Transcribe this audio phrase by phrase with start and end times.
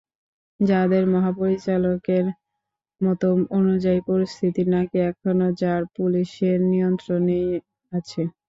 [0.59, 2.25] র্যাবের মহাপরিচালকের
[3.01, 3.21] মত
[3.57, 7.47] অনুযায়ী, পরিস্থিতি নাকি এখনো র্যাব পুলিশের নিয়ন্ত্রণেই
[7.91, 8.21] আছে।